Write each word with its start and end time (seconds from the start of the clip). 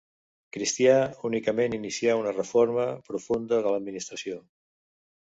Cristià 0.55 0.93
únicament 1.29 1.75
inicià 1.77 2.15
una 2.21 2.33
reforma 2.37 2.87
profunda 3.11 3.61
de 3.67 3.75
l'Administració. 3.77 4.39